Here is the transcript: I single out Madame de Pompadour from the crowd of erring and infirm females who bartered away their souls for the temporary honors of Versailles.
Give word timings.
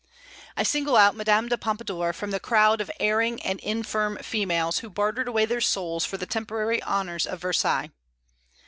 I 0.57 0.63
single 0.63 0.95
out 0.97 1.15
Madame 1.15 1.47
de 1.49 1.59
Pompadour 1.59 2.11
from 2.11 2.31
the 2.31 2.39
crowd 2.39 2.81
of 2.81 2.89
erring 2.99 3.39
and 3.43 3.59
infirm 3.59 4.17
females 4.23 4.79
who 4.79 4.89
bartered 4.89 5.27
away 5.27 5.45
their 5.45 5.61
souls 5.61 6.05
for 6.05 6.17
the 6.17 6.25
temporary 6.25 6.81
honors 6.81 7.27
of 7.27 7.39
Versailles. 7.39 7.91